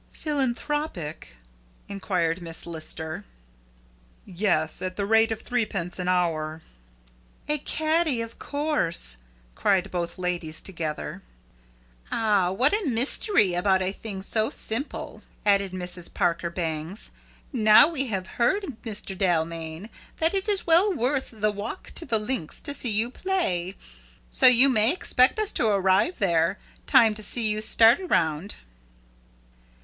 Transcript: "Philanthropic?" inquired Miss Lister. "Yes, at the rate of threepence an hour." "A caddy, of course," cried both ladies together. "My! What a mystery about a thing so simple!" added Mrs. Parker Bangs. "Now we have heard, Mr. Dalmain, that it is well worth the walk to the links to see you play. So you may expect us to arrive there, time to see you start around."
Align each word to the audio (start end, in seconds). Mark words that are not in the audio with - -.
"Philanthropic?" 0.09 1.35
inquired 1.87 2.41
Miss 2.41 2.65
Lister. 2.65 3.23
"Yes, 4.25 4.81
at 4.81 4.95
the 4.95 5.05
rate 5.05 5.31
of 5.31 5.41
threepence 5.43 5.99
an 5.99 6.07
hour." 6.07 6.63
"A 7.47 7.59
caddy, 7.59 8.19
of 8.19 8.39
course," 8.39 9.17
cried 9.53 9.91
both 9.91 10.17
ladies 10.17 10.59
together. 10.59 11.21
"My! 12.09 12.49
What 12.49 12.73
a 12.73 12.87
mystery 12.89 13.53
about 13.53 13.83
a 13.83 13.91
thing 13.91 14.23
so 14.23 14.49
simple!" 14.49 15.21
added 15.45 15.71
Mrs. 15.71 16.11
Parker 16.11 16.49
Bangs. 16.49 17.11
"Now 17.53 17.87
we 17.87 18.07
have 18.07 18.25
heard, 18.41 18.63
Mr. 18.83 19.15
Dalmain, 19.15 19.87
that 20.17 20.33
it 20.33 20.49
is 20.49 20.65
well 20.65 20.91
worth 20.91 21.29
the 21.31 21.51
walk 21.51 21.91
to 21.93 22.05
the 22.05 22.17
links 22.17 22.59
to 22.61 22.73
see 22.73 22.89
you 22.89 23.11
play. 23.11 23.75
So 24.31 24.47
you 24.47 24.67
may 24.67 24.91
expect 24.91 25.37
us 25.37 25.51
to 25.51 25.67
arrive 25.67 26.17
there, 26.17 26.57
time 26.87 27.13
to 27.13 27.21
see 27.21 27.47
you 27.47 27.61
start 27.61 27.99
around." 27.99 28.55